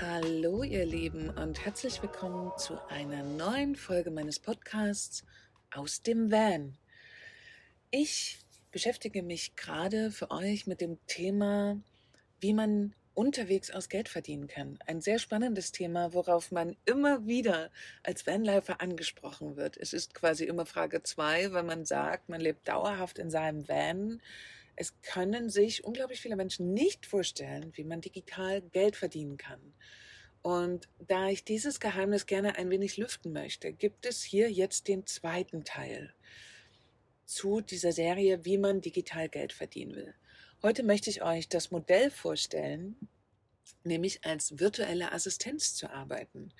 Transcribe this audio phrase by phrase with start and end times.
[0.00, 5.24] Hallo ihr Lieben und herzlich willkommen zu einer neuen Folge meines Podcasts
[5.72, 6.76] aus dem Van.
[7.92, 8.38] Ich
[8.72, 11.78] beschäftige mich gerade für euch mit dem Thema,
[12.40, 14.80] wie man unterwegs aus Geld verdienen kann.
[14.84, 17.70] Ein sehr spannendes Thema, worauf man immer wieder
[18.02, 19.76] als Vanlifer angesprochen wird.
[19.76, 24.20] Es ist quasi immer Frage zwei, weil man sagt, man lebt dauerhaft in seinem Van.
[24.76, 29.74] Es können sich unglaublich viele Menschen nicht vorstellen, wie man digital Geld verdienen kann.
[30.42, 35.06] Und da ich dieses Geheimnis gerne ein wenig lüften möchte, gibt es hier jetzt den
[35.06, 36.12] zweiten Teil
[37.24, 40.14] zu dieser Serie, wie man digital Geld verdienen will.
[40.62, 42.96] Heute möchte ich euch das Modell vorstellen,
[43.84, 46.52] nämlich als virtuelle Assistenz zu arbeiten.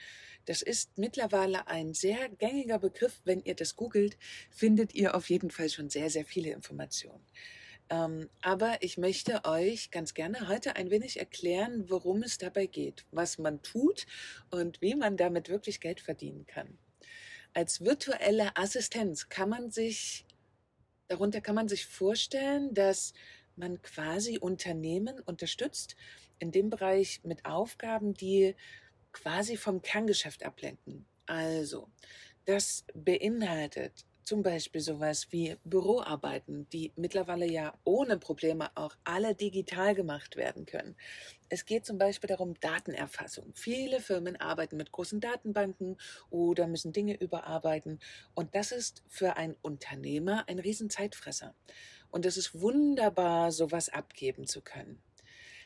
[0.46, 3.20] Das ist mittlerweile ein sehr gängiger Begriff.
[3.24, 4.16] Wenn ihr das googelt,
[4.50, 7.24] findet ihr auf jeden Fall schon sehr, sehr viele Informationen.
[7.90, 13.04] Ähm, aber ich möchte euch ganz gerne heute ein wenig erklären, worum es dabei geht,
[13.10, 14.06] was man tut
[14.50, 16.78] und wie man damit wirklich Geld verdienen kann.
[17.52, 20.24] Als virtuelle Assistenz kann man sich,
[21.08, 23.12] darunter kann man sich vorstellen, dass
[23.56, 25.94] man quasi Unternehmen unterstützt
[26.38, 28.56] in dem Bereich mit Aufgaben, die
[29.12, 31.06] quasi vom Kerngeschäft ablenken.
[31.26, 31.88] Also,
[32.44, 39.94] das beinhaltet zum Beispiel sowas wie Büroarbeiten, die mittlerweile ja ohne Probleme auch alle digital
[39.94, 40.96] gemacht werden können.
[41.48, 43.52] Es geht zum Beispiel darum Datenerfassung.
[43.54, 45.98] Viele Firmen arbeiten mit großen Datenbanken
[46.30, 48.00] oder müssen Dinge überarbeiten.
[48.34, 51.54] Und das ist für einen Unternehmer ein Riesenzeitfresser.
[52.10, 55.02] Und es ist wunderbar, sowas abgeben zu können.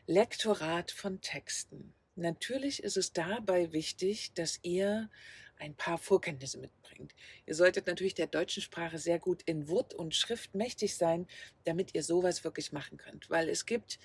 [0.07, 1.93] Lektorat von Texten.
[2.17, 5.09] Natürlich ist es dabei wichtig, dass ihr
[5.59, 7.15] ein paar Vorkenntnisse mitbringt.
[7.47, 11.27] Ihr solltet natürlich der deutschen Sprache sehr gut in Wort und Schrift mächtig sein,
[11.65, 13.29] damit ihr sowas wirklich machen könnt.
[13.31, 13.99] Weil es gibt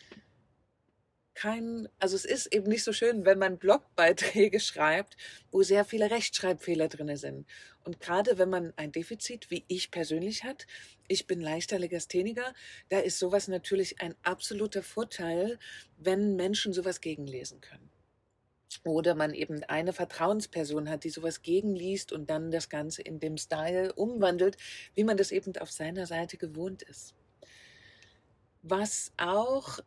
[1.35, 5.17] kein, also es ist eben nicht so schön, wenn man Blogbeiträge schreibt,
[5.51, 7.47] wo sehr viele Rechtschreibfehler drin sind.
[7.83, 10.67] Und gerade wenn man ein Defizit, wie ich persönlich hat,
[11.07, 12.53] ich bin leichter Legastheniker,
[12.89, 15.59] da ist sowas natürlich ein absoluter Vorteil,
[15.97, 17.92] wenn Menschen sowas gegenlesen können.
[18.83, 23.37] Oder man eben eine Vertrauensperson hat, die sowas gegenliest und dann das Ganze in dem
[23.37, 24.57] Style umwandelt,
[24.95, 27.13] wie man das eben auf seiner Seite gewohnt ist.
[28.61, 29.79] Was auch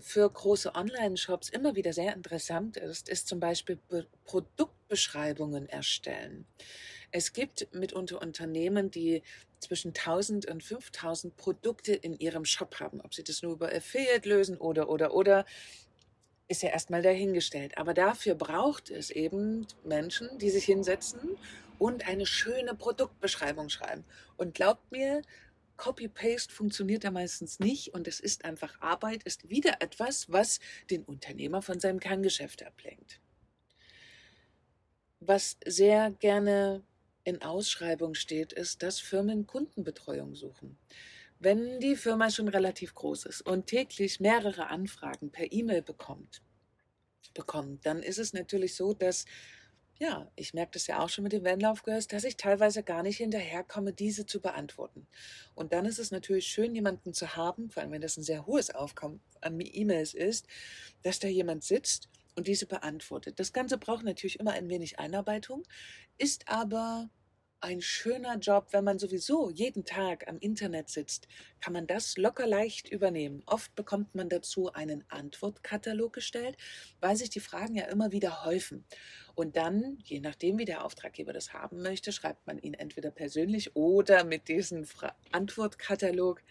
[0.00, 6.46] für große Online-Shops immer wieder sehr interessant ist, ist zum Beispiel Be Produktbeschreibungen erstellen.
[7.10, 9.22] Es gibt mitunter Unternehmen, die
[9.60, 13.00] zwischen 1000 und 5000 Produkte in ihrem Shop haben.
[13.00, 15.44] Ob sie das nur über Affiliate lösen oder, oder, oder
[16.48, 17.78] ist ja erstmal dahingestellt.
[17.78, 21.36] Aber dafür braucht es eben Menschen, die sich hinsetzen
[21.78, 24.04] und eine schöne Produktbeschreibung schreiben.
[24.36, 25.22] Und glaubt mir,
[25.76, 30.60] Copy-Paste funktioniert da meistens nicht und es ist einfach Arbeit, ist wieder etwas, was
[30.90, 33.20] den Unternehmer von seinem Kerngeschäft ablenkt.
[35.20, 36.84] Was sehr gerne
[37.24, 40.78] in Ausschreibung steht, ist, dass Firmen Kundenbetreuung suchen.
[41.44, 46.40] Wenn die Firma schon relativ groß ist und täglich mehrere Anfragen per E-Mail bekommt,
[47.34, 49.26] bekommt, dann ist es natürlich so, dass,
[49.98, 53.18] ja, ich merke das ja auch schon mit dem Vanlaufkurs, dass ich teilweise gar nicht
[53.18, 55.06] hinterherkomme, diese zu beantworten.
[55.54, 58.46] Und dann ist es natürlich schön, jemanden zu haben, vor allem wenn das ein sehr
[58.46, 60.46] hohes Aufkommen an E-Mails ist,
[61.02, 63.38] dass da jemand sitzt und diese beantwortet.
[63.38, 65.64] Das Ganze braucht natürlich immer ein wenig Einarbeitung,
[66.16, 67.10] ist aber
[67.64, 71.28] ein schöner Job, wenn man sowieso jeden Tag am Internet sitzt,
[71.62, 73.42] kann man das locker leicht übernehmen.
[73.46, 76.58] Oft bekommt man dazu einen Antwortkatalog gestellt,
[77.00, 78.84] weil sich die Fragen ja immer wieder häufen.
[79.34, 83.74] Und dann, je nachdem, wie der Auftraggeber das haben möchte, schreibt man ihn entweder persönlich
[83.74, 84.84] oder mit diesem
[85.32, 86.42] Antwortkatalog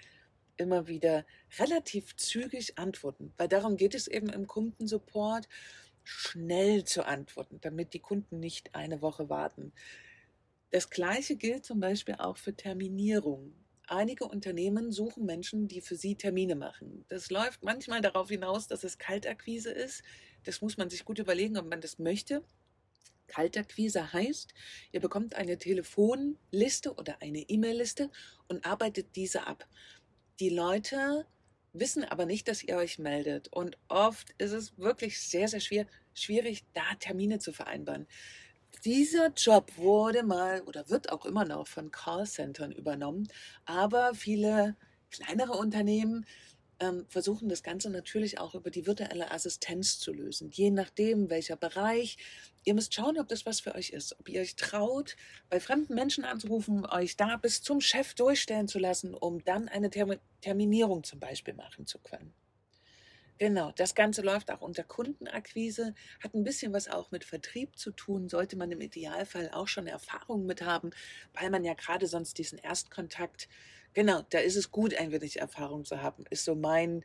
[0.58, 1.28] immer wieder
[1.60, 3.34] relativ zügig antworten.
[3.38, 5.48] Weil darum geht es eben im Kundensupport,
[6.04, 9.74] schnell zu antworten, damit die Kunden nicht eine Woche warten.
[10.74, 13.54] Das Gleiche gilt zum Beispiel auch für Terminierung.
[13.86, 17.06] Einige Unternehmen suchen Menschen, die für sie Termine machen.
[17.10, 20.02] Das läuft manchmal darauf hinaus, dass es Kaltakquise ist.
[20.46, 22.44] Das muss man sich gut überlegen, ob man das möchte.
[23.28, 24.56] Kaltakquise heißt,
[24.92, 28.10] ihr bekommt eine Telefonliste oder eine E-Mail-Liste
[28.48, 29.68] und arbeitet diese ab.
[30.40, 31.28] Die Leute
[31.72, 33.48] wissen aber nicht, dass ihr euch meldet.
[33.50, 35.86] Und oft ist es wirklich sehr, sehr schwer,
[36.16, 38.08] schwierig, da Termine zu vereinbaren.
[38.86, 43.30] Dieser Job wurde mal oder wird auch immer noch von Callcentern übernommen,
[43.64, 44.76] aber viele
[45.10, 46.26] kleinere Unternehmen
[46.82, 51.56] ähm, versuchen das Ganze natürlich auch über die virtuelle Assistenz zu lösen, je nachdem welcher
[51.56, 52.18] Bereich.
[52.66, 55.16] Ihr müsst schauen, ob das was für euch ist, ob ihr euch traut,
[55.50, 59.90] bei fremden Menschen anzurufen, euch da bis zum Chef durchstellen zu lassen, um dann eine
[59.92, 62.34] Term Terminierung zum Beispiel machen zu können.
[63.40, 67.92] Genau, das Ganze läuft auch unter Kundenakquise, hat ein bisschen was auch mit Vertrieb zu
[67.92, 70.92] tun, sollte man im Idealfall auch schon Erfahrung mit haben,
[71.34, 73.50] weil man ja gerade sonst diesen Erstkontakt,
[73.94, 77.04] genau, da ist es gut, ein wenig Erfahrung zu haben, ist so mein,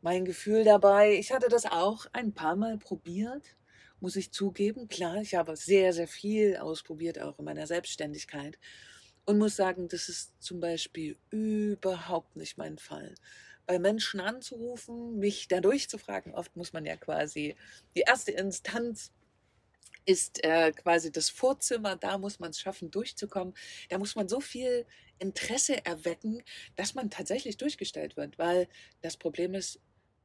[0.00, 1.14] mein Gefühl dabei.
[1.14, 3.56] Ich hatte das auch ein paar Mal probiert,
[4.00, 4.88] muss ich zugeben.
[4.88, 8.58] Klar, ich habe sehr, sehr viel ausprobiert, auch in meiner Selbstständigkeit.
[9.26, 13.14] Und muss sagen, das ist zum Beispiel überhaupt nicht mein Fall
[13.68, 16.34] bei Menschen anzurufen, mich da durchzufragen.
[16.34, 17.54] Oft muss man ja quasi,
[17.94, 19.12] die erste Instanz
[20.06, 23.52] ist äh, quasi das Vorzimmer, da muss man es schaffen, durchzukommen.
[23.90, 24.86] Da muss man so viel
[25.18, 26.42] Interesse erwecken,
[26.76, 28.68] dass man tatsächlich durchgestellt wird, weil
[29.02, 29.80] das Problem ist,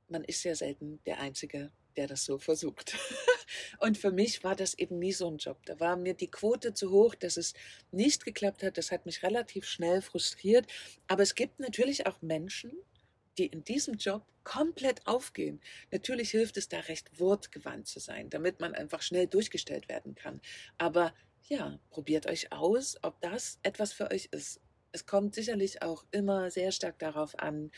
[0.07, 2.95] man ist ja selten der Einzige, der das so versucht.
[3.79, 5.57] Und für mich war das eben nie so ein Job.
[5.65, 7.53] Da war mir die Quote zu hoch, dass es
[7.91, 8.77] nicht geklappt hat.
[8.77, 10.65] Das hat mich relativ schnell frustriert.
[11.09, 12.71] Aber es gibt natürlich auch Menschen,
[13.37, 15.61] die in diesem Job komplett aufgehen.
[15.91, 20.41] Natürlich hilft es da recht wortgewandt zu sein, damit man einfach schnell durchgestellt werden kann.
[20.77, 21.13] Aber
[21.47, 24.59] ja, probiert euch aus, ob das etwas für euch ist.
[24.91, 27.71] Es kommt sicherlich auch immer sehr stark darauf an,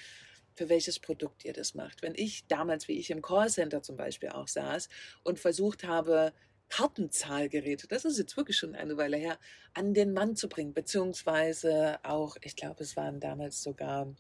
[0.55, 2.01] für welches Produkt ihr das macht.
[2.01, 4.89] Wenn ich damals, wie ich im Callcenter zum Beispiel auch saß
[5.23, 6.33] und versucht habe,
[6.69, 9.37] Kartenzahlgeräte, das ist jetzt wirklich schon eine Weile her,
[9.73, 14.13] an den Mann zu bringen, beziehungsweise auch, ich glaube, es waren damals sogar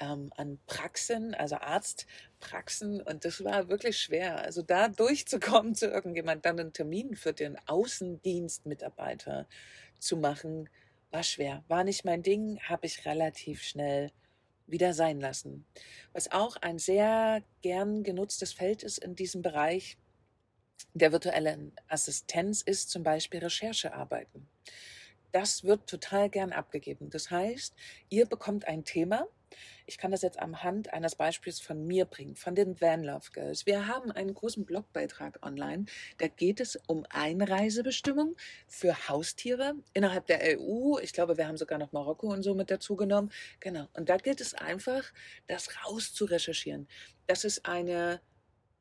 [0.00, 3.00] ähm, an Praxen, also Arztpraxen.
[3.00, 4.42] Und das war wirklich schwer.
[4.42, 9.46] Also da durchzukommen zu irgendjemand, dann einen Termin für den Außendienstmitarbeiter
[9.98, 10.68] zu machen,
[11.10, 11.62] war schwer.
[11.68, 14.10] War nicht mein Ding, habe ich relativ schnell
[14.66, 15.66] wieder sein lassen.
[16.12, 19.98] Was auch ein sehr gern genutztes Feld ist in diesem Bereich
[20.94, 24.48] der virtuellen Assistenz, ist zum Beispiel Recherchearbeiten.
[25.32, 27.10] Das wird total gern abgegeben.
[27.10, 27.74] Das heißt,
[28.08, 29.28] ihr bekommt ein Thema,
[29.86, 33.30] ich kann das jetzt am Hand eines Beispiels von mir bringen, von den Van Love
[33.32, 33.66] Girls.
[33.66, 35.86] Wir haben einen großen Blogbeitrag online.
[36.18, 38.36] Da geht es um Einreisebestimmung
[38.68, 40.98] für Haustiere innerhalb der EU.
[41.02, 43.30] Ich glaube, wir haben sogar noch Marokko und so mit dazu genommen.
[43.60, 43.88] Genau.
[43.94, 45.04] Und da gilt es einfach,
[45.46, 46.88] das raus zu recherchieren.
[47.26, 48.20] Das ist eine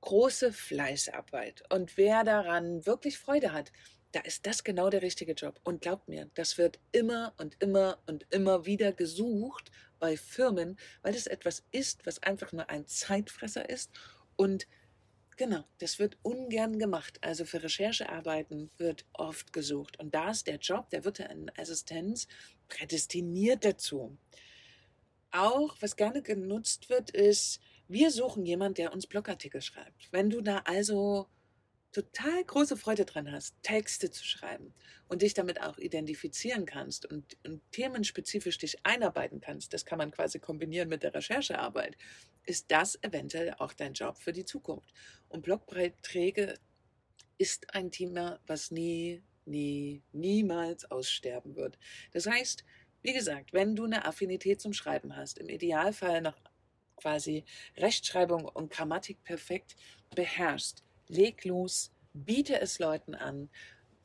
[0.01, 1.63] große Fleißarbeit.
[1.74, 3.71] Und wer daran wirklich Freude hat,
[4.12, 5.60] da ist das genau der richtige Job.
[5.63, 11.16] Und glaubt mir, das wird immer und immer und immer wieder gesucht bei Firmen, weil
[11.16, 13.92] es etwas ist, was einfach nur ein Zeitfresser ist.
[14.36, 14.68] Und
[15.38, 17.18] genau, das wird ungern gemacht.
[17.22, 20.00] Also für Recherchearbeiten wird oft gesucht.
[20.00, 22.28] Und da ist der Job der virtuellen Assistenz
[22.68, 24.18] prädestiniert dazu.
[25.31, 30.12] Auch, was gerne genutzt wird, ist, wir suchen jemanden, der uns Blogartikel schreibt.
[30.12, 31.28] Wenn du da also
[31.91, 34.74] total große Freude dran hast, Texte zu schreiben
[35.07, 40.12] und dich damit auch identifizieren kannst und, und, themenspezifisch dich einarbeiten kannst, das kann man
[40.12, 41.97] quasi kombinieren mit der Recherchearbeit,
[42.45, 44.94] ist das eventuell auch dein Job für die Zukunft.
[45.30, 46.59] Und Blogbeiträge
[47.38, 51.80] ist ein Thema, was nie, nie, niemals aussterben wird.
[52.12, 52.63] Das heißt,
[53.01, 56.38] wie gesagt, wenn du eine Affinität zum Schreiben hast, im Idealfall noch
[56.97, 57.45] quasi
[57.77, 59.75] Rechtschreibung und Grammatik perfekt
[60.15, 63.50] beherrschst, leg los, biete es Leuten an,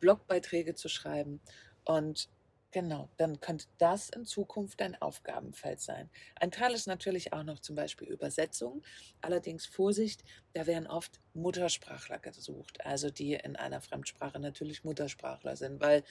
[0.01, 1.41] Blogbeiträge zu schreiben
[1.85, 2.29] und
[2.75, 6.11] Genau, dann könnte das in Zukunft dein Aufgabenfeld sein.
[6.35, 8.83] Ein Teil ist natürlich auch noch zum Beispiel Übersetzung.
[9.21, 10.25] Allerdings Vorsicht,
[10.55, 16.03] da werden oft Muttersprachler gesucht, also die in einer Fremdsprache natürlich Muttersprachler sind, weil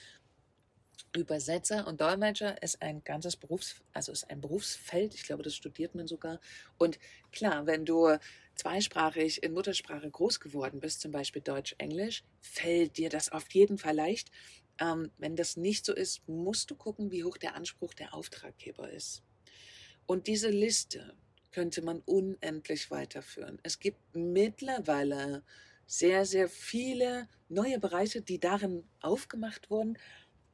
[1.14, 5.14] Übersetzer und Dolmetscher ist ein ganzes Berufs, also ist ein Berufsfeld.
[5.14, 6.40] Ich glaube, das studiert man sogar.
[6.78, 6.98] Und
[7.30, 8.16] klar, wenn du
[8.54, 13.94] zweisprachig in Muttersprache groß geworden bist, zum Beispiel Deutsch-Englisch, fällt dir das auf jeden Fall
[13.94, 14.30] leicht.
[14.80, 18.90] Ähm, wenn das nicht so ist, musst du gucken, wie hoch der Anspruch der Auftraggeber
[18.90, 19.22] ist.
[20.06, 21.14] Und diese Liste
[21.52, 23.58] könnte man unendlich weiterführen.
[23.62, 25.44] Es gibt mittlerweile
[25.86, 29.98] sehr, sehr viele neue Bereiche, die darin aufgemacht wurden.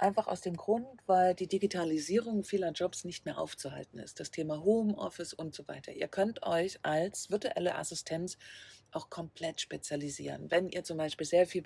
[0.00, 4.18] Einfach aus dem Grund, weil die Digitalisierung vieler Jobs nicht mehr aufzuhalten ist.
[4.18, 5.92] Das Thema Homeoffice und so weiter.
[5.92, 8.38] Ihr könnt euch als virtuelle Assistenz
[8.92, 10.50] auch komplett spezialisieren.
[10.50, 11.62] Wenn ihr zum Beispiel sehr viel,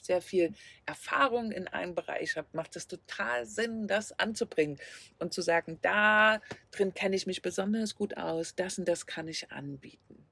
[0.00, 0.54] sehr viel
[0.86, 4.78] Erfahrung in einem Bereich habt, macht es total Sinn, das anzubringen
[5.18, 9.28] und zu sagen, da drin kenne ich mich besonders gut aus, das und das kann
[9.28, 10.26] ich anbieten.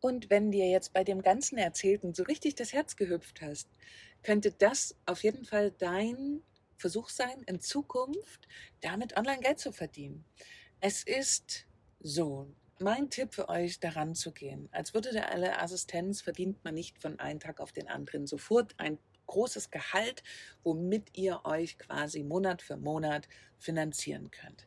[0.00, 3.68] Und wenn dir jetzt bei dem ganzen Erzählten so richtig das Herz gehüpft hast,
[4.26, 6.42] könnte das auf jeden Fall dein
[6.76, 8.48] Versuch sein, in Zukunft
[8.80, 10.24] damit online Geld zu verdienen.
[10.80, 11.64] Es ist
[12.00, 14.68] so, mein Tipp für euch, daran zu gehen.
[14.72, 19.70] Als virtuelle Assistenz verdient man nicht von einem Tag auf den anderen sofort ein großes
[19.70, 20.24] Gehalt,
[20.64, 23.28] womit ihr euch quasi Monat für Monat
[23.60, 24.66] finanzieren könnt.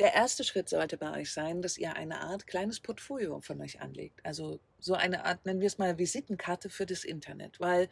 [0.00, 3.80] der erste Schritt sollte bei euch sein, dass ihr eine Art kleines Portfolio von euch
[3.80, 4.24] anlegt.
[4.24, 7.60] Also so eine Art, nennen wir es mal, Visitenkarte für das Internet.
[7.60, 7.88] Weil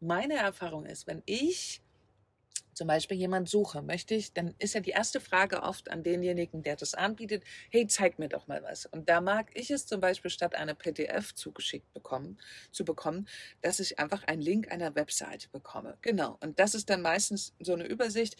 [0.00, 1.82] meine Erfahrung ist, wenn ich
[2.80, 6.62] zum Beispiel jemand suche, möchte ich, dann ist ja die erste Frage oft an denjenigen,
[6.62, 8.86] der das anbietet, hey, zeig mir doch mal was.
[8.86, 12.38] Und da mag ich es zum Beispiel statt einer PDF zugeschickt bekommen,
[12.72, 13.28] zu bekommen,
[13.60, 15.98] dass ich einfach einen Link einer Webseite bekomme.
[16.00, 16.38] Genau.
[16.40, 18.36] Und das ist dann meistens so eine Übersicht.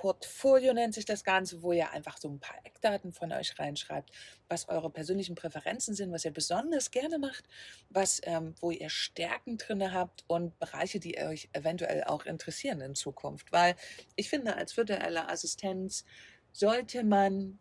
[0.00, 4.10] Portfolio nennt sich das Ganze, wo ihr einfach so ein paar Eckdaten von euch reinschreibt,
[4.48, 7.44] was eure persönlichen Präferenzen sind, was ihr besonders gerne macht,
[7.90, 12.94] was, ähm, wo ihr Stärken drin habt und Bereiche, die euch eventuell auch interessieren in
[12.94, 13.52] Zukunft.
[13.52, 13.76] Weil
[14.16, 16.06] ich finde, als virtuelle Assistenz
[16.50, 17.58] sollte man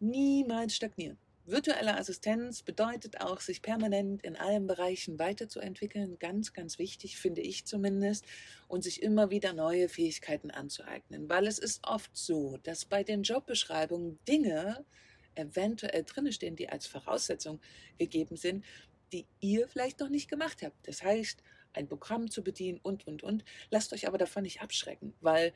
[0.00, 1.18] niemals stagnieren.
[1.44, 6.18] Virtuelle Assistenz bedeutet auch, sich permanent in allen Bereichen weiterzuentwickeln.
[6.20, 8.24] Ganz, ganz wichtig, finde ich zumindest.
[8.68, 11.28] Und sich immer wieder neue Fähigkeiten anzueignen.
[11.28, 14.84] Weil es ist oft so, dass bei den Jobbeschreibungen Dinge
[15.34, 17.60] eventuell drinstehen, die als Voraussetzung
[17.98, 18.64] gegeben sind,
[19.12, 20.86] die ihr vielleicht noch nicht gemacht habt.
[20.86, 23.44] Das heißt, ein Programm zu bedienen und, und, und.
[23.70, 25.52] Lasst euch aber davon nicht abschrecken, weil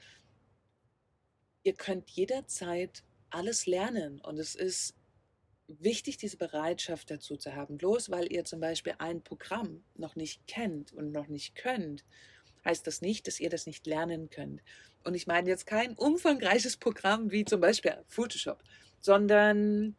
[1.63, 4.95] ihr könnt jederzeit alles lernen und es ist
[5.69, 7.77] wichtig, diese Bereitschaft dazu zu haben.
[7.77, 12.05] Bloß weil ihr zum Beispiel ein Programm noch nicht kennt und noch nicht könnt,
[12.65, 14.63] heißt das nicht, dass ihr das nicht lernen könnt.
[15.05, 18.63] Und ich meine jetzt kein umfangreiches Programm wie zum Beispiel Photoshop,
[19.01, 19.97] sondern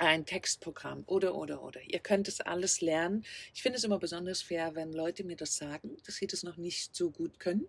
[0.00, 1.80] ein Textprogramm oder, oder, oder.
[1.82, 3.24] Ihr könnt es alles lernen.
[3.54, 6.56] Ich finde es immer besonders fair, wenn Leute mir das sagen, dass sie das noch
[6.56, 7.68] nicht so gut können.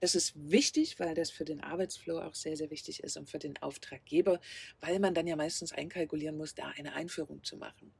[0.00, 3.40] Das ist wichtig, weil das für den Arbeitsflow auch sehr, sehr wichtig ist und für
[3.40, 4.40] den Auftraggeber,
[4.80, 7.92] weil man dann ja meistens einkalkulieren muss, da eine Einführung zu machen.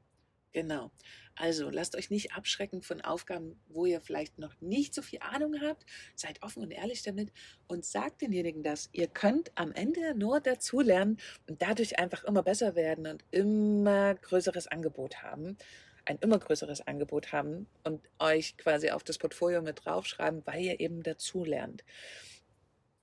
[0.52, 0.90] Genau.
[1.35, 5.56] Also lasst euch nicht abschrecken von Aufgaben, wo ihr vielleicht noch nicht so viel Ahnung
[5.62, 5.87] habt.
[6.14, 7.32] Seid offen und ehrlich damit
[7.66, 8.90] und sagt denjenigen das.
[8.92, 11.18] Ihr könnt am Ende nur dazulernen
[11.49, 15.56] und dadurch einfach immer besser werden und immer größeres Angebot haben.
[16.04, 20.80] Ein immer größeres Angebot haben und euch quasi auf das Portfolio mit draufschreiben, weil ihr
[20.80, 21.85] eben dazulernt.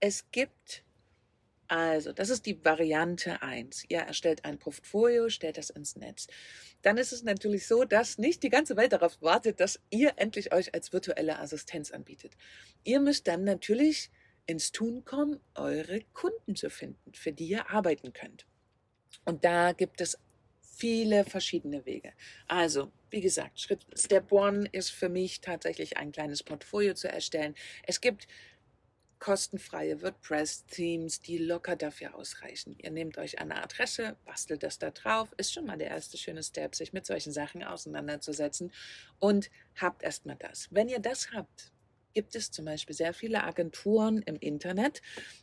[0.01, 0.83] Es gibt
[1.69, 3.85] also, das ist die Variante 1.
[3.89, 6.25] Ihr erstellt ein Portfolio, stellt das ins Netz.
[6.81, 10.51] Dann ist es natürlich so, dass nicht die ganze Welt darauf wartet, dass ihr endlich
[10.51, 12.33] euch als virtuelle Assistenz anbietet.
[12.83, 14.09] Ihr müsst dann natürlich
[14.47, 18.47] ins Tun kommen, eure Kunden zu finden, für die ihr arbeiten könnt.
[19.25, 20.17] Und da gibt es
[20.79, 22.13] viele verschiedene Wege.
[22.47, 27.53] Also, wie gesagt, Schritt Step One ist für mich tatsächlich ein kleines Portfolio zu erstellen.
[27.85, 28.27] Es gibt
[29.19, 32.75] kostenfreie WordPress-Themes, die locker dafür ausreichen.
[32.79, 36.41] Ihr nehmt euch eine Adresse, bastelt das da drauf, ist schon mal der erste schöne
[36.41, 38.71] Step, sich mit solchen Sachen auseinanderzusetzen
[39.19, 40.67] und habt erstmal das.
[40.71, 41.71] Wenn ihr das habt,
[42.13, 45.01] gibt es zum Beispiel sehr viele Agenturen im Internet,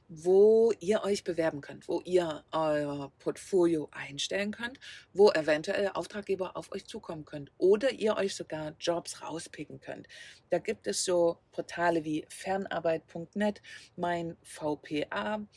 [0.08, 4.78] wo ihr euch bewerben könnt, wo ihr euer Portfolio einstellen könnt,
[5.12, 10.06] wo eventuell Auftraggeber auf euch zukommen könnt oder ihr euch sogar Jobs rauspicken könnt.
[10.50, 13.62] Da gibt es so Portale wie fernarbeit.net,
[13.96, 15.49] mein VPA.com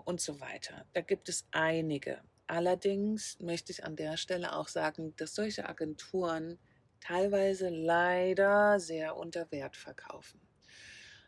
[0.00, 0.86] und so weiter.
[0.92, 2.20] Da gibt es einige.
[2.46, 6.58] Allerdings möchte ich an der Stelle auch sagen, dass solche Agenturen
[7.06, 10.40] teilweise leider sehr unter Wert verkaufen.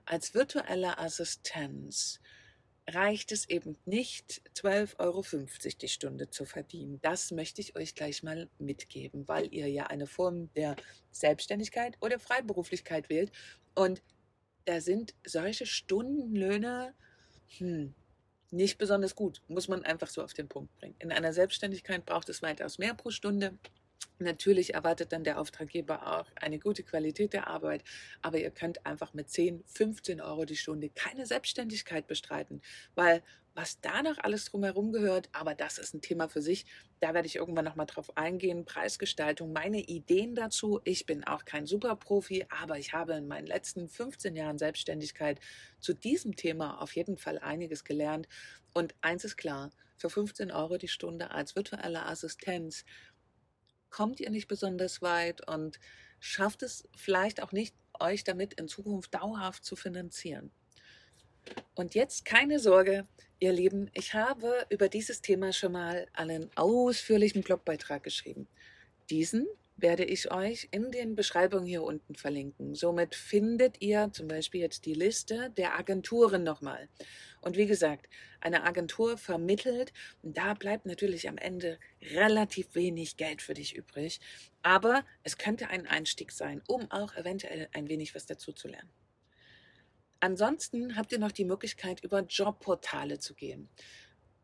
[0.05, 2.21] Als virtuelle Assistenz
[2.89, 5.25] reicht es eben nicht, 12,50 Euro
[5.81, 6.99] die Stunde zu verdienen.
[7.03, 10.75] Das möchte ich euch gleich mal mitgeben, weil ihr ja eine Form der
[11.13, 13.31] Selbstständigkeit oder Freiberuflichkeit wählt.
[13.75, 14.03] Und
[14.65, 16.95] da sind solche Stundenlöhne
[17.59, 17.95] hm,
[18.51, 20.97] nicht besonders gut, muss man einfach so auf den Punkt bringen.
[20.99, 23.59] In einer Selbstständigkeit braucht es weitaus mehr pro Stunde.
[24.19, 27.85] Natürlich erwartet dann der Auftraggeber auch eine gute Qualität der Arbeit,
[28.21, 32.61] aber ihr könnt einfach mit 10, 15 Euro die Stunde keine Selbstständigkeit bestreiten,
[32.95, 33.23] weil
[33.55, 36.65] was da noch alles drumherum gehört, aber das ist ein Thema für sich,
[37.01, 38.65] da werde ich irgendwann nochmal drauf eingehen.
[38.65, 40.81] Preisgestaltung, meine Ideen dazu.
[40.85, 45.41] Ich bin auch kein Superprofi, aber ich habe in meinen letzten 15 Jahren Selbstständigkeit
[45.81, 48.29] zu diesem Thema auf jeden Fall einiges gelernt.
[48.75, 52.85] Und eins ist klar, für 15 Euro die Stunde als virtuelle Assistenz
[53.91, 55.79] kommt ihr nicht besonders weit und
[56.21, 60.51] schafft es vielleicht auch nicht, euch damit in Zukunft dauerhaft zu finanzieren.
[61.75, 63.07] Und jetzt keine Sorge,
[63.39, 68.47] ihr Lieben, ich habe über dieses Thema schon mal einen ausführlichen Blogbeitrag geschrieben.
[69.11, 72.75] Diesen werde ich euch in den Beschreibungen hier unten verlinken.
[72.75, 76.89] Somit findet ihr zum Beispiel jetzt die Liste der Agenturen nochmal.
[77.41, 78.09] Und wie gesagt,
[78.41, 79.93] eine Agentur vermittelt,
[80.23, 84.21] da bleibt natürlich am Ende relativ wenig Geld für dich übrig.
[84.63, 88.91] Aber es könnte ein Einstieg sein, um auch eventuell ein wenig was dazu zu lernen.
[90.21, 93.69] Ansonsten habt ihr noch die Möglichkeit, über Jobportale zu gehen.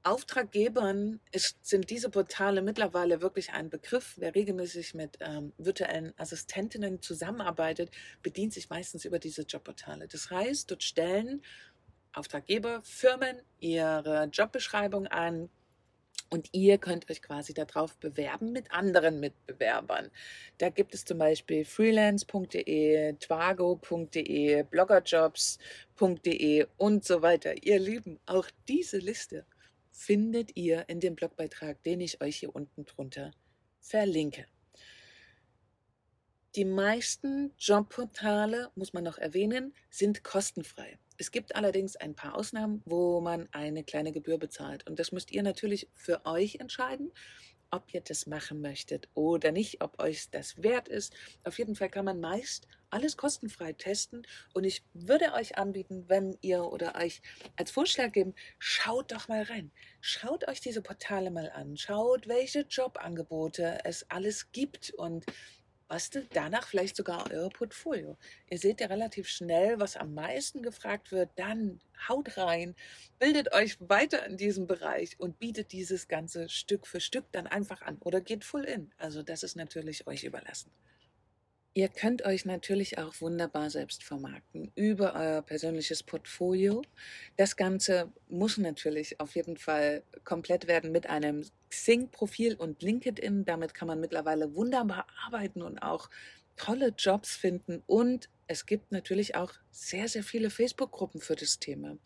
[0.04, 4.12] Auftraggebern ist, sind diese Portale mittlerweile wirklich ein Begriff.
[4.18, 7.90] Wer regelmäßig mit ähm, virtuellen Assistentinnen zusammenarbeitet,
[8.22, 10.06] bedient sich meistens über diese Jobportale.
[10.06, 11.42] Das heißt, dort stellen
[12.14, 15.50] Auftraggeber, Firmen ihre Jobbeschreibung an,
[16.34, 20.10] und ihr könnt euch quasi darauf bewerben mit anderen Mitbewerbern.
[20.58, 27.62] Da gibt es zum Beispiel freelance.de, twago.de, bloggerjobs.de und so weiter.
[27.62, 29.46] Ihr Lieben, auch diese Liste
[29.92, 33.30] findet ihr in dem Blogbeitrag, den ich euch hier unten drunter
[33.80, 34.46] verlinke.
[36.56, 41.00] Die meisten Jobportale, muss man noch erwähnen, sind kostenfrei.
[41.18, 44.88] Es gibt allerdings ein paar Ausnahmen, wo man eine kleine Gebühr bezahlt.
[44.88, 47.10] Und das müsst ihr natürlich für euch entscheiden,
[47.72, 51.12] ob ihr das machen möchtet oder nicht, ob euch das wert ist.
[51.42, 54.24] Auf jeden Fall kann man meist alles kostenfrei testen.
[54.52, 57.20] Und ich würde euch anbieten, wenn ihr oder euch
[57.56, 59.72] als Vorschlag geben, schaut doch mal rein.
[60.00, 61.76] Schaut euch diese Portale mal an.
[61.76, 65.26] Schaut, welche Jobangebote es alles gibt und
[65.94, 68.16] bastelt danach vielleicht sogar euer Portfolio.
[68.50, 71.30] Ihr seht ja relativ schnell, was am meisten gefragt wird.
[71.36, 72.74] Dann haut rein,
[73.20, 77.80] bildet euch weiter in diesem Bereich und bietet dieses Ganze Stück für Stück dann einfach
[77.82, 78.90] an oder geht full in.
[78.98, 80.72] Also das ist natürlich euch überlassen.
[81.76, 86.82] Ihr könnt euch natürlich auch wunderbar selbst vermarkten über euer persönliches Portfolio.
[87.36, 93.44] Das Ganze muss natürlich auf jeden Fall komplett werden mit einem Xing-Profil und LinkedIn.
[93.44, 96.10] Damit kann man mittlerweile wunderbar arbeiten und auch
[96.56, 97.82] tolle Jobs finden.
[97.88, 101.96] Und es gibt natürlich auch sehr, sehr viele Facebook-Gruppen für das Thema.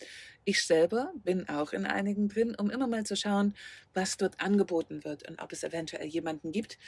[0.45, 3.55] Ich selber bin auch in einigen drin, um immer mal zu schauen,
[3.95, 6.79] was dort angeboten wird und ob es eventuell jemanden gibt,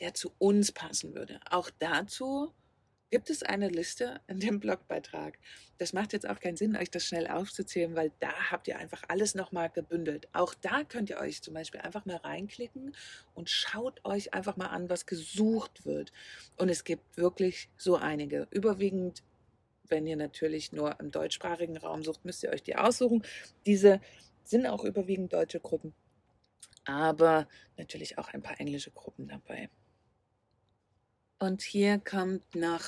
[0.00, 1.40] der zu uns passen würde.
[1.50, 2.52] Auch dazu
[3.10, 5.38] gibt es eine Liste in dem Blogbeitrag.
[5.78, 9.02] Das macht jetzt auch keinen Sinn, euch das schnell aufzuzählen, weil da habt ihr einfach
[9.08, 10.28] alles nochmal gebündelt.
[10.32, 12.94] Auch da könnt ihr euch zum Beispiel einfach mal reinklicken
[13.34, 16.12] und schaut euch einfach mal an, was gesucht wird.
[16.56, 18.48] Und es gibt wirklich so einige.
[18.50, 19.22] Überwiegend,
[19.84, 23.22] wenn ihr natürlich nur im deutschsprachigen Raum sucht, müsst ihr euch die aussuchen.
[23.66, 24.00] Diese
[24.44, 25.94] sind auch überwiegend deutsche Gruppen,
[26.84, 29.68] aber natürlich auch ein paar englische Gruppen dabei.
[31.38, 32.82] Und hier kommt noch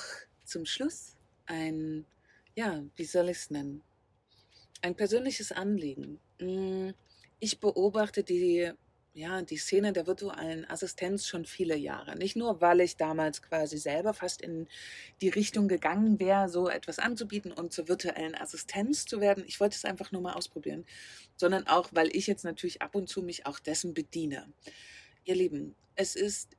[0.44, 2.06] zum Schluss ein,
[2.54, 3.82] ja, wie soll ich es nennen?
[4.80, 6.18] Ein persönliches Anliegen.
[6.38, 6.94] Hm,
[7.40, 8.72] ich beobachte die,
[9.12, 12.16] ja, die Szene der virtuellen Assistenz schon viele Jahre.
[12.16, 14.66] Nicht nur, weil ich damals quasi selber fast in
[15.20, 19.44] die Richtung gegangen wäre, so etwas anzubieten und zur virtuellen Assistenz zu werden.
[19.46, 20.86] Ich wollte es einfach nur mal ausprobieren,
[21.36, 24.50] sondern auch, weil ich jetzt natürlich ab und zu mich auch dessen bediene.
[25.24, 26.56] Ihr Lieben, es ist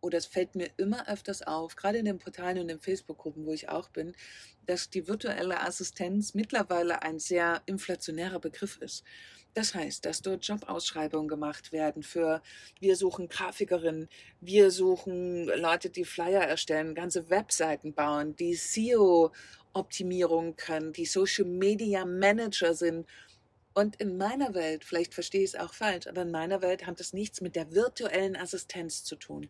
[0.00, 3.52] oder es fällt mir immer öfters auf, gerade in den Portalen und den Facebook-Gruppen, wo
[3.52, 4.14] ich auch bin,
[4.66, 9.04] dass die virtuelle Assistenz mittlerweile ein sehr inflationärer Begriff ist.
[9.54, 12.42] Das heißt, dass dort Jobausschreibungen gemacht werden für,
[12.78, 14.08] wir suchen Grafikerinnen,
[14.40, 22.04] wir suchen Leute, die Flyer erstellen, ganze Webseiten bauen, die SEO-Optimierung können, die Social Media
[22.04, 23.06] Manager sind.
[23.74, 27.00] Und in meiner Welt, vielleicht verstehe ich es auch falsch, aber in meiner Welt hat
[27.00, 29.48] es nichts mit der virtuellen Assistenz zu tun.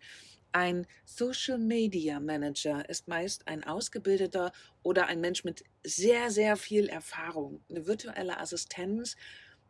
[0.53, 6.89] Ein Social Media Manager ist meist ein ausgebildeter oder ein Mensch mit sehr, sehr viel
[6.89, 7.61] Erfahrung.
[7.69, 9.17] Eine virtuelle Assistenz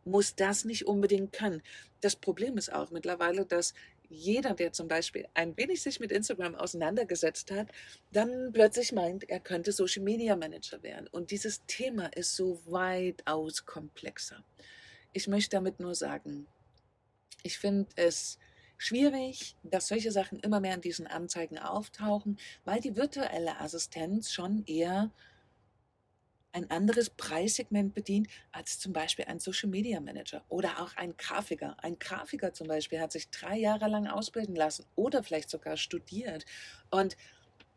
[0.04, 1.62] muss das nicht unbedingt können.
[2.00, 3.74] Das Problem ist auch mittlerweile, dass
[4.08, 7.68] jeder, der zum Beispiel ein wenig sich mit Instagram auseinandergesetzt hat,
[8.12, 11.08] dann plötzlich meint, er könnte Social Media Manager werden.
[11.08, 14.42] Und dieses Thema ist so weitaus komplexer.
[15.12, 16.46] Ich möchte damit nur sagen,
[17.42, 18.38] ich finde es
[18.78, 24.64] schwierig, dass solche Sachen immer mehr in diesen Anzeigen auftauchen, weil die virtuelle Assistenz schon
[24.66, 25.10] eher
[26.52, 31.76] ein anderes Preissegment bedient als zum Beispiel ein Social Media Manager oder auch ein Grafiker.
[31.82, 36.46] Ein Grafiker zum Beispiel hat sich drei Jahre lang ausbilden lassen oder vielleicht sogar studiert.
[36.90, 37.16] Und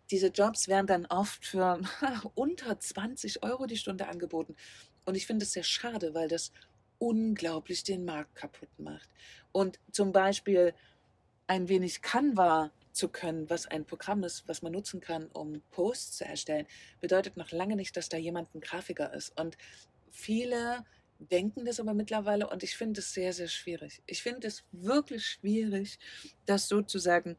[0.10, 1.82] diese Jobs werden dann oft für
[2.36, 4.56] unter 20 Euro die Stunde angeboten.
[5.06, 6.52] Und ich finde es sehr schade, weil das
[6.98, 9.10] unglaublich den Markt kaputt macht.
[9.52, 10.74] Und zum Beispiel
[11.48, 16.18] ein wenig Canva zu können, was ein Programm ist, was man nutzen kann, um Posts
[16.18, 16.68] zu erstellen,
[17.00, 19.40] bedeutet noch lange nicht, dass da jemand ein Grafiker ist.
[19.40, 19.58] Und
[20.10, 20.86] viele
[21.20, 24.02] denken das aber mittlerweile und ich finde es sehr, sehr schwierig.
[24.08, 26.00] Ich finde es wirklich schwierig,
[26.46, 27.38] das sozusagen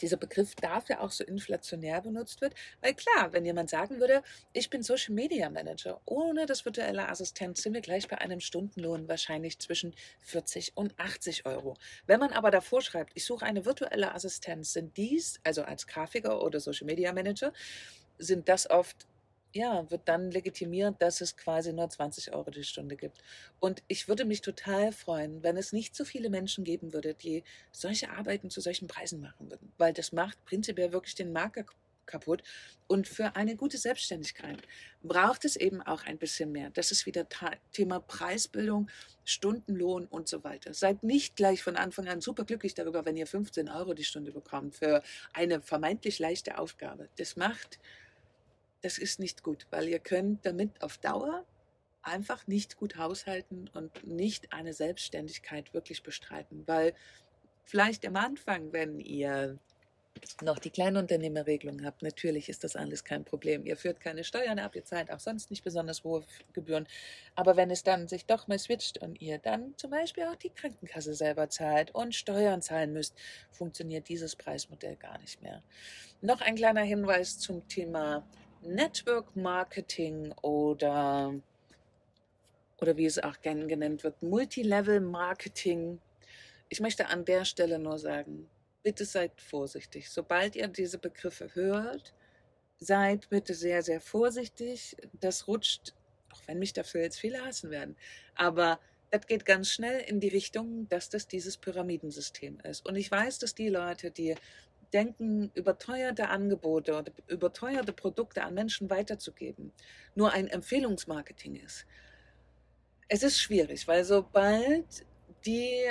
[0.00, 2.54] dieser Begriff dafür auch so inflationär benutzt wird.
[2.80, 7.62] Weil klar, wenn jemand sagen würde, ich bin Social Media Manager, ohne das virtuelle Assistenz
[7.62, 11.76] sind wir gleich bei einem Stundenlohn wahrscheinlich zwischen 40 und 80 Euro.
[12.06, 16.42] Wenn man aber davor schreibt, ich suche eine virtuelle Assistenz, sind dies, also als Grafiker
[16.42, 17.52] oder Social Media Manager,
[18.18, 19.06] sind das oft
[19.52, 23.18] ja, wird dann legitimiert, dass es quasi nur 20 Euro die Stunde gibt.
[23.60, 27.44] Und ich würde mich total freuen, wenn es nicht so viele Menschen geben würde, die
[27.70, 29.72] solche Arbeiten zu solchen Preisen machen würden.
[29.78, 31.56] Weil das macht prinzipiell wirklich den Markt
[32.06, 32.42] kaputt.
[32.88, 34.60] Und für eine gute Selbstständigkeit
[35.02, 36.70] braucht es eben auch ein bisschen mehr.
[36.70, 37.26] Das ist wieder
[37.72, 38.90] Thema Preisbildung,
[39.24, 40.74] Stundenlohn und so weiter.
[40.74, 44.32] Seid nicht gleich von Anfang an super glücklich darüber, wenn ihr 15 Euro die Stunde
[44.32, 47.08] bekommt für eine vermeintlich leichte Aufgabe.
[47.16, 47.78] Das macht
[48.82, 51.44] das ist nicht gut, weil ihr könnt damit auf Dauer
[52.02, 56.94] einfach nicht gut haushalten und nicht eine Selbstständigkeit wirklich bestreiten, weil
[57.64, 59.58] vielleicht am Anfang, wenn ihr
[60.42, 63.64] noch die Kleinunternehmerregelung habt, natürlich ist das alles kein Problem.
[63.64, 66.86] Ihr führt keine Steuern ab, ihr zahlt auch sonst nicht besonders hohe Gebühren.
[67.34, 70.50] Aber wenn es dann sich doch mal switcht und ihr dann zum Beispiel auch die
[70.50, 73.16] Krankenkasse selber zahlt und Steuern zahlen müsst,
[73.50, 75.62] funktioniert dieses Preismodell gar nicht mehr.
[76.20, 78.24] Noch ein kleiner Hinweis zum Thema
[78.62, 81.34] Network Marketing oder,
[82.80, 86.00] oder wie es auch gerne genannt wird, Multilevel Marketing.
[86.68, 88.48] Ich möchte an der Stelle nur sagen,
[88.82, 90.10] bitte seid vorsichtig.
[90.10, 92.14] Sobald ihr diese Begriffe hört,
[92.78, 94.96] seid bitte sehr, sehr vorsichtig.
[95.20, 95.94] Das rutscht,
[96.32, 97.96] auch wenn mich dafür jetzt viele hassen werden,
[98.34, 98.78] aber
[99.10, 102.86] das geht ganz schnell in die Richtung, dass das dieses Pyramidensystem ist.
[102.86, 104.34] Und ich weiß, dass die Leute, die
[104.92, 109.72] denken, überteuerte Angebote oder überteuerte Produkte an Menschen weiterzugeben,
[110.14, 111.86] nur ein Empfehlungsmarketing ist.
[113.08, 115.04] Es ist schwierig, weil sobald
[115.44, 115.88] die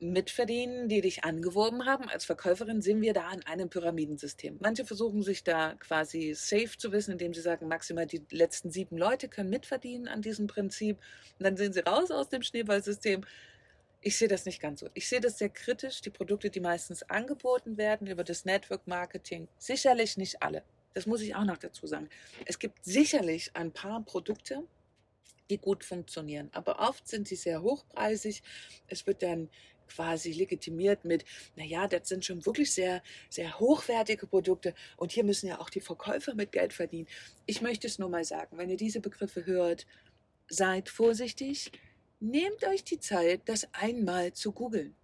[0.00, 4.58] mitverdienen, die dich angeworben haben als Verkäuferin, sind wir da an einem Pyramidensystem.
[4.60, 8.98] Manche versuchen sich da quasi safe zu wissen, indem sie sagen, maximal die letzten sieben
[8.98, 10.98] Leute können mitverdienen an diesem Prinzip.
[11.38, 13.24] Und dann sind sie raus aus dem Schneeballsystem.
[14.06, 14.90] Ich sehe das nicht ganz so.
[14.92, 16.02] Ich sehe das sehr kritisch.
[16.02, 20.62] Die Produkte, die meistens angeboten werden über das Network Marketing, sicherlich nicht alle.
[20.92, 22.10] Das muss ich auch noch dazu sagen.
[22.44, 24.68] Es gibt sicherlich ein paar Produkte,
[25.48, 28.42] die gut funktionieren, aber oft sind sie sehr hochpreisig.
[28.88, 29.48] Es wird dann
[29.88, 31.24] quasi legitimiert mit,
[31.56, 35.80] naja, das sind schon wirklich sehr, sehr hochwertige Produkte und hier müssen ja auch die
[35.80, 37.08] Verkäufer mit Geld verdienen.
[37.46, 39.86] Ich möchte es nur mal sagen, wenn ihr diese Begriffe hört,
[40.48, 41.72] seid vorsichtig,
[42.26, 44.96] Nehmt euch die Zeit, das einmal zu googeln.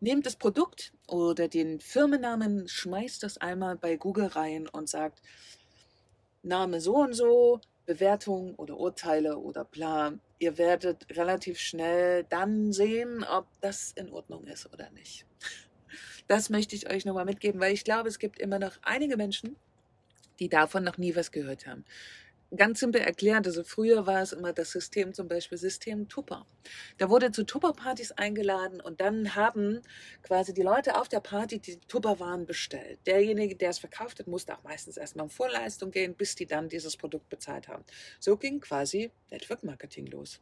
[0.00, 5.22] Nehmt das Produkt oder den Firmennamen, schmeißt das einmal bei Google rein und sagt,
[6.42, 10.14] Name so und so, Bewertung oder Urteile oder bla.
[10.40, 15.26] Ihr werdet relativ schnell dann sehen, ob das in Ordnung ist oder nicht.
[16.26, 19.54] Das möchte ich euch nochmal mitgeben, weil ich glaube, es gibt immer noch einige Menschen,
[20.40, 21.84] die davon noch nie was gehört haben
[22.56, 26.46] ganz simpel erklärt, also früher war es immer das System, zum Beispiel System Tupper.
[26.98, 29.80] Da wurde zu Tupper-Partys eingeladen und dann haben
[30.22, 32.98] quasi die Leute auf der Party die Tupperwaren bestellt.
[33.06, 36.68] Derjenige, der es verkauft hat, musste auch meistens erstmal in Vorleistung gehen, bis die dann
[36.68, 37.84] dieses Produkt bezahlt haben.
[38.20, 40.40] So ging quasi Network Marketing los.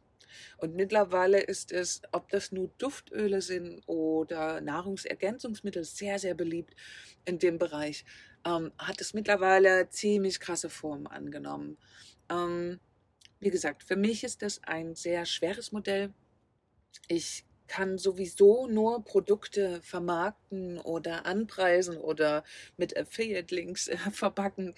[0.57, 6.75] Und mittlerweile ist es, ob das nur Duftöle sind oder Nahrungsergänzungsmittel, sehr, sehr beliebt
[7.25, 8.05] in dem Bereich
[8.45, 11.77] ähm, hat es mittlerweile ziemlich krasse Formen angenommen.
[12.29, 12.79] Ähm,
[13.39, 16.13] wie gesagt, für mich ist das ein sehr schweres Modell.
[17.07, 22.43] Ich kann sowieso nur Produkte vermarkten oder anpreisen oder
[22.77, 24.75] mit Affiliate-Links äh, verpacken,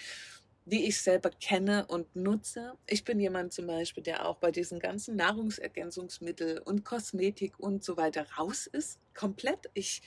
[0.66, 2.74] die ich selber kenne und nutze.
[2.88, 7.98] Ich bin jemand zum Beispiel, der auch bei diesen ganzen Nahrungsergänzungsmittel und Kosmetik und so
[7.98, 9.00] weiter raus ist.
[9.14, 9.70] Komplett.
[9.74, 10.02] Ich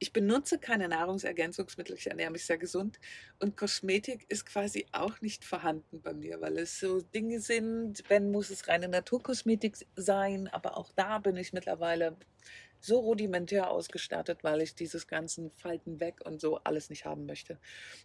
[0.00, 2.98] ich benutze keine Nahrungsergänzungsmittel, ich ernähre mich sehr gesund.
[3.38, 8.30] Und Kosmetik ist quasi auch nicht vorhanden bei mir, weil es so Dinge sind, wenn
[8.32, 12.16] muss es reine Naturkosmetik sein, aber auch da bin ich mittlerweile
[12.80, 17.58] so rudimentär ausgestattet, weil ich dieses ganzen Falten weg und so alles nicht haben möchte.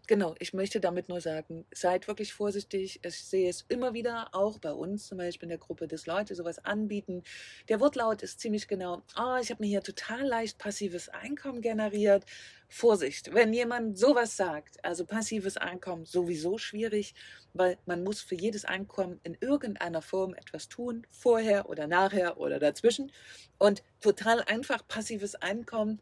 [0.07, 2.99] Genau, ich möchte damit nur sagen, seid wirklich vorsichtig.
[3.03, 6.35] Ich sehe es immer wieder, auch bei uns zum Beispiel in der Gruppe, dass Leute
[6.35, 7.23] sowas anbieten.
[7.69, 12.25] Der Wortlaut ist ziemlich genau, oh, ich habe mir hier total leicht passives Einkommen generiert
[12.67, 17.13] Vorsicht, wenn jemand sowas sagt, also passives Einkommen sowieso schwierig,
[17.53, 22.59] weil man muss für jedes Einkommen in irgendeiner Form etwas tun, vorher oder nachher oder
[22.59, 23.11] dazwischen.
[23.57, 26.01] Und total einfach passives Einkommen,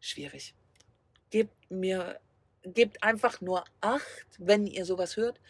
[0.00, 0.54] schwierig.
[1.30, 2.20] Gebt mir,
[2.62, 5.40] gebt einfach nur Acht, wenn ihr sowas hört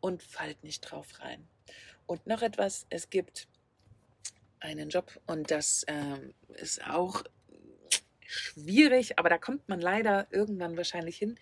[0.00, 1.46] und fallt nicht drauf rein.
[2.06, 3.48] Und noch etwas, es gibt
[4.60, 7.22] einen Job und das ähm, ist auch
[8.26, 11.38] schwierig, aber da kommt man leider irgendwann wahrscheinlich hin,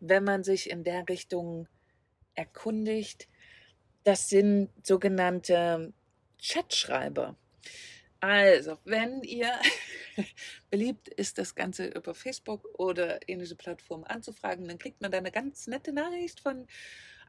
[0.00, 1.68] wenn man sich in der Richtung
[2.34, 3.28] erkundigt.
[4.04, 5.92] Das sind sogenannte
[6.40, 7.36] Chatschreiber.
[8.20, 9.50] Also, wenn ihr
[10.70, 15.32] beliebt ist, das Ganze über Facebook oder ähnliche Plattformen anzufragen, dann kriegt man da eine
[15.32, 16.68] ganz nette Nachricht von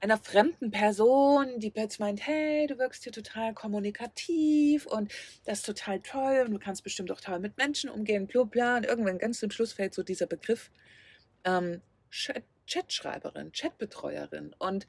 [0.03, 5.13] einer fremden Person, die plötzlich meint, hey, du wirkst hier total kommunikativ und
[5.45, 8.77] das ist total toll und du kannst bestimmt auch toll mit Menschen umgehen, bla bla.
[8.77, 10.71] Und irgendwann ganz zum Schluss fällt so dieser Begriff
[11.45, 11.81] ähm,
[12.67, 14.53] Chatschreiberin, Chatbetreuerin.
[14.59, 14.87] Und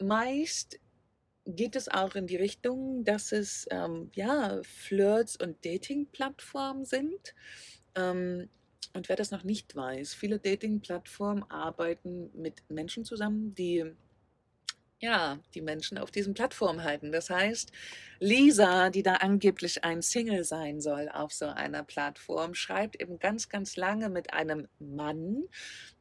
[0.00, 0.78] meist
[1.46, 7.34] geht es auch in die Richtung, dass es ähm, ja Flirts und Dating-Plattformen sind.
[7.96, 8.48] Ähm,
[8.94, 13.84] und wer das noch nicht weiß, viele Dating-Plattformen arbeiten mit Menschen zusammen, die
[14.98, 17.12] ja, die Menschen auf diesen Plattformen halten.
[17.12, 17.70] Das heißt,
[18.18, 23.48] Lisa, die da angeblich ein Single sein soll auf so einer Plattform, schreibt eben ganz,
[23.50, 25.44] ganz lange mit einem Mann,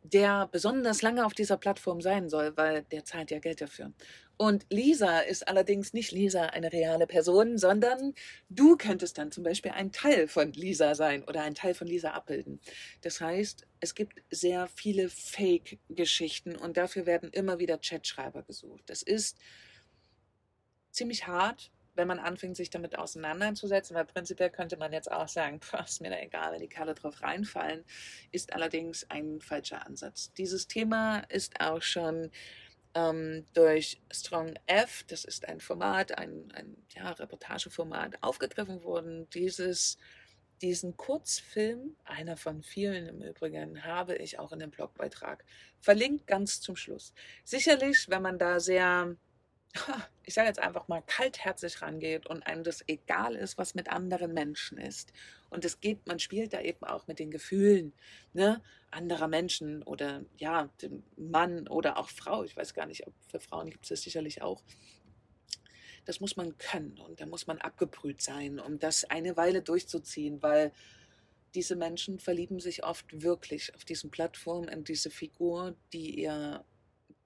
[0.03, 3.91] der besonders lange auf dieser Plattform sein soll, weil der zahlt ja Geld dafür.
[4.37, 8.13] Und Lisa ist allerdings nicht Lisa eine reale Person, sondern
[8.49, 12.11] du könntest dann zum Beispiel ein Teil von Lisa sein oder ein Teil von Lisa
[12.11, 12.59] abbilden.
[13.01, 18.83] Das heißt, es gibt sehr viele Fake-Geschichten und dafür werden immer wieder Chatschreiber gesucht.
[18.87, 19.37] Das ist
[20.91, 25.59] ziemlich hart, wenn man anfängt, sich damit auseinanderzusetzen, weil prinzipiell könnte man jetzt auch sagen,
[25.85, 27.83] ist mir da egal, wenn die Kerle drauf reinfallen,
[28.31, 30.33] ist allerdings ein falscher Ansatz.
[30.33, 32.31] Dieses Thema ist auch schon
[32.95, 39.29] ähm, durch Strong F, das ist ein Format, ein, ein ja, Reportageformat, aufgegriffen worden.
[39.31, 39.97] Dieses,
[40.61, 45.43] diesen Kurzfilm, einer von vielen im Übrigen, habe ich auch in dem Blogbeitrag
[45.81, 47.13] verlinkt, ganz zum Schluss.
[47.43, 49.15] Sicherlich, wenn man da sehr
[50.23, 54.33] ich sage jetzt einfach mal, kaltherzig rangeht und einem das egal ist, was mit anderen
[54.33, 55.11] Menschen ist.
[55.49, 57.93] Und es geht, man spielt da eben auch mit den Gefühlen
[58.33, 58.61] ne,
[58.91, 62.43] anderer Menschen oder ja, dem Mann oder auch Frau.
[62.43, 64.63] Ich weiß gar nicht, ob für Frauen gibt es das sicherlich auch.
[66.05, 70.41] Das muss man können und da muss man abgebrüht sein, um das eine Weile durchzuziehen,
[70.41, 70.71] weil
[71.55, 76.63] diese Menschen verlieben sich oft wirklich auf diesen Plattformen in diese Figur, die ihr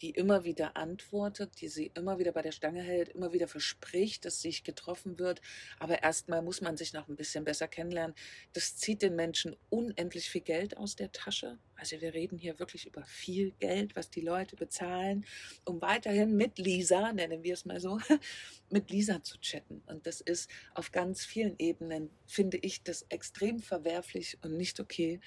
[0.01, 4.25] die immer wieder antwortet, die sie immer wieder bei der Stange hält, immer wieder verspricht,
[4.25, 5.41] dass sich getroffen wird.
[5.77, 8.15] Aber erstmal muss man sich noch ein bisschen besser kennenlernen.
[8.53, 11.57] Das zieht den Menschen unendlich viel Geld aus der Tasche.
[11.75, 15.25] Also wir reden hier wirklich über viel Geld, was die Leute bezahlen,
[15.65, 17.99] um weiterhin mit Lisa, nennen wir es mal so,
[18.69, 19.81] mit Lisa zu chatten.
[19.87, 25.21] Und das ist auf ganz vielen Ebenen, finde ich, das extrem verwerflich und nicht okay.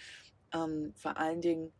[0.54, 1.72] Ähm, vor allen Dingen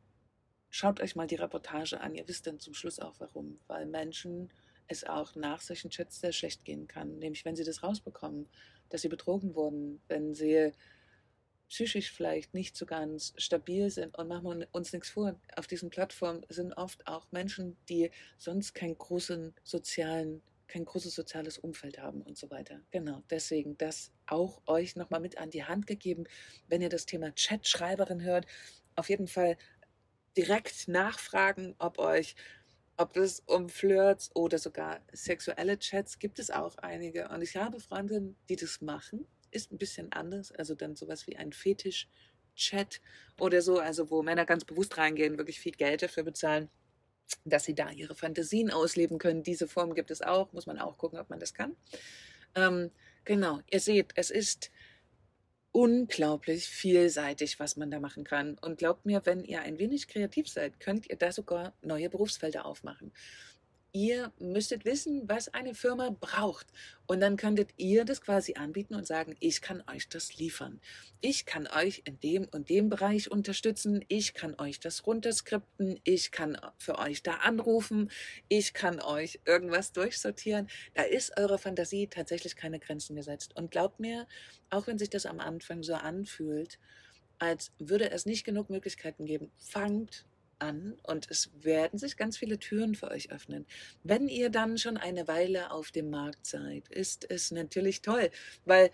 [0.75, 2.15] Schaut euch mal die Reportage an.
[2.15, 3.61] Ihr wisst dann zum Schluss auch warum.
[3.67, 4.51] Weil Menschen
[4.89, 7.19] es auch nach solchen Chats sehr schlecht gehen kann.
[7.19, 8.49] Nämlich, wenn sie das rausbekommen,
[8.89, 10.73] dass sie betrogen wurden, wenn sie
[11.69, 14.17] psychisch vielleicht nicht so ganz stabil sind.
[14.17, 15.39] Und machen wir uns nichts vor.
[15.57, 21.59] Auf diesen Plattformen sind oft auch Menschen, die sonst keinen großen sozialen kein großes soziales
[21.59, 22.81] Umfeld haben und so weiter.
[22.93, 26.25] Genau, deswegen das auch euch nochmal mit an die Hand gegeben,
[26.67, 28.47] wenn ihr das Thema Chatschreiberin hört.
[28.97, 29.59] Auf jeden Fall
[30.37, 32.35] direkt nachfragen, ob euch,
[32.97, 37.29] ob es um Flirts oder sogar sexuelle Chats gibt es auch einige.
[37.29, 39.27] Und ich habe Freundinnen, die das machen.
[39.51, 40.53] Ist ein bisschen anders.
[40.53, 43.01] Also dann sowas wie ein Fetisch-Chat
[43.39, 46.71] oder so, also wo Männer ganz bewusst reingehen, wirklich viel Geld dafür bezahlen,
[47.45, 49.43] dass sie da ihre Fantasien ausleben können.
[49.43, 50.53] Diese Form gibt es auch.
[50.53, 51.77] Muss man auch gucken, ob man das kann.
[52.55, 52.91] Ähm,
[53.25, 54.71] genau, ihr seht, es ist
[55.73, 58.59] unglaublich vielseitig, was man da machen kann.
[58.61, 62.67] Und glaubt mir, wenn ihr ein wenig kreativ seid, könnt ihr da sogar neue Berufsfelder
[62.67, 63.13] aufmachen.
[63.95, 66.67] Ihr müsstet wissen, was eine Firma braucht.
[67.07, 70.81] Und dann könntet ihr das quasi anbieten und sagen, ich kann euch das liefern.
[71.21, 74.03] Ich kann euch in dem und dem Bereich unterstützen.
[74.09, 76.01] Ich kann euch das runterskripten.
[76.05, 78.11] Ich kann für euch da anrufen.
[78.49, 80.69] Ich kann euch irgendwas durchsortieren.
[80.95, 83.55] Da ist eure Fantasie tatsächlich keine Grenzen gesetzt.
[83.57, 84.27] Und glaubt mir,
[84.71, 86.79] auch wenn sich das am Anfang so anfühlt,
[87.39, 90.25] als würde es nicht genug Möglichkeiten geben, fangt
[90.63, 93.67] an und es werden sich ganz viele Türen für euch öffnen.
[94.05, 98.31] Wenn ihr dann schon eine Weile auf dem Markt seid, ist es natürlich toll,
[98.65, 98.91] weil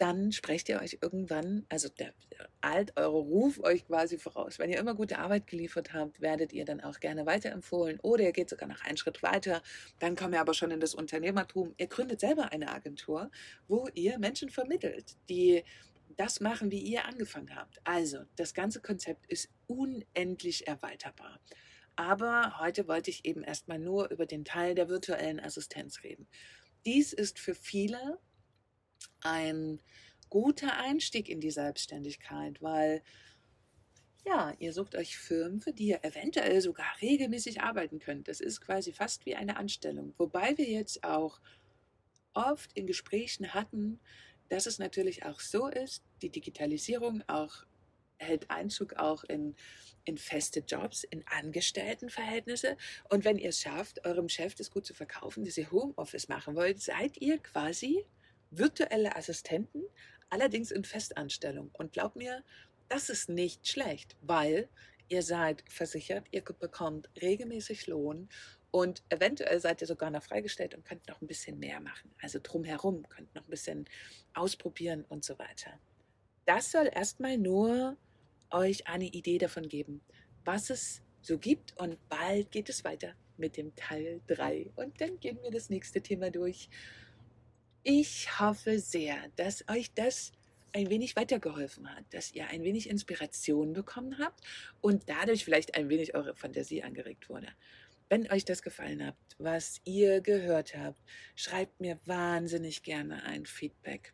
[0.00, 2.14] dann sprecht ihr euch irgendwann, also der,
[2.62, 4.58] alt eure Ruf euch quasi voraus.
[4.58, 8.32] Wenn ihr immer gute Arbeit geliefert habt, werdet ihr dann auch gerne weiterempfohlen oder ihr
[8.32, 9.62] geht sogar noch einen Schritt weiter.
[9.98, 11.74] Dann kommt ihr aber schon in das Unternehmertum.
[11.76, 13.30] Ihr gründet selber eine Agentur,
[13.68, 15.64] wo ihr Menschen vermittelt, die
[16.16, 17.80] das machen, wie ihr angefangen habt.
[17.84, 21.40] Also, das ganze Konzept ist unendlich erweiterbar.
[21.96, 26.26] Aber heute wollte ich eben erstmal nur über den Teil der virtuellen Assistenz reden.
[26.86, 28.18] Dies ist für viele
[29.22, 29.80] ein
[30.30, 33.02] guter Einstieg in die Selbstständigkeit, weil
[34.24, 38.28] ja, ihr sucht euch Firmen, für die ihr eventuell sogar regelmäßig arbeiten könnt.
[38.28, 40.14] Das ist quasi fast wie eine Anstellung.
[40.18, 41.40] Wobei wir jetzt auch
[42.34, 43.98] oft in Gesprächen hatten,
[44.50, 47.64] dass es natürlich auch so ist, die Digitalisierung auch
[48.18, 49.56] hält Einzug auch in,
[50.04, 52.76] in feste Jobs, in Angestelltenverhältnisse.
[53.08, 56.54] Und wenn ihr es schafft, eurem Chef das gut zu verkaufen, dass ihr Homeoffice machen
[56.54, 58.04] wollt, seid ihr quasi
[58.50, 59.82] virtuelle Assistenten,
[60.28, 61.70] allerdings in Festanstellung.
[61.72, 62.44] Und glaubt mir,
[62.88, 64.68] das ist nicht schlecht, weil
[65.08, 68.28] ihr seid versichert, ihr bekommt regelmäßig Lohn
[68.70, 72.10] und eventuell seid ihr sogar noch freigestellt und könnt noch ein bisschen mehr machen.
[72.20, 73.86] Also drumherum, könnt noch ein bisschen
[74.34, 75.78] ausprobieren und so weiter.
[76.46, 77.96] Das soll erstmal nur
[78.50, 80.00] euch eine Idee davon geben,
[80.44, 81.76] was es so gibt.
[81.78, 84.72] Und bald geht es weiter mit dem Teil 3.
[84.76, 86.68] Und dann gehen wir das nächste Thema durch.
[87.82, 90.32] Ich hoffe sehr, dass euch das
[90.72, 94.40] ein wenig weitergeholfen hat, dass ihr ein wenig Inspiration bekommen habt
[94.80, 97.48] und dadurch vielleicht ein wenig eure Fantasie angeregt wurde.
[98.10, 101.00] Wenn euch das gefallen hat, was ihr gehört habt,
[101.36, 104.12] schreibt mir wahnsinnig gerne ein Feedback.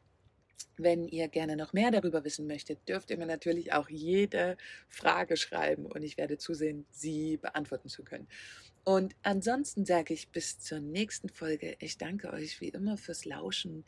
[0.77, 4.59] Wenn ihr gerne noch mehr darüber wissen möchtet, dürft ihr mir natürlich auch jede
[4.91, 8.29] Frage schreiben und ich werde zusehen, sie beantworten zu können.
[8.85, 11.77] Und ansonsten sage ich bis zur nächsten Folge.
[11.81, 13.87] Ich danke euch wie immer fürs Lauschen.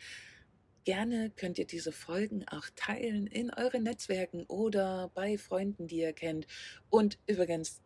[0.85, 6.15] Gerne könnt ihr diese Folgen auch teilen in euren Netzwerken oder bei Freunden, die ihr
[6.15, 6.47] kennt.
[6.89, 7.83] Und übrigens,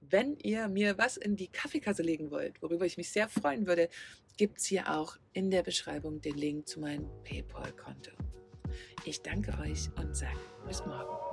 [0.00, 3.88] wenn ihr mir was in die Kaffeekasse legen wollt, worüber ich mich sehr freuen würde,
[4.36, 8.12] gibt es hier auch in der Beschreibung den Link zu meinem PayPal-Konto.
[9.04, 11.25] Ich danke euch und sage bis morgen.